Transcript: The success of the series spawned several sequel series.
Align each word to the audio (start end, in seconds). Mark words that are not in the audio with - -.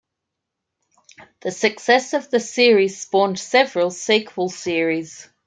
The 1.41 1.51
success 1.51 2.13
of 2.15 2.31
the 2.31 2.39
series 2.39 2.99
spawned 2.99 3.37
several 3.37 3.91
sequel 3.91 4.49
series. 4.49 5.29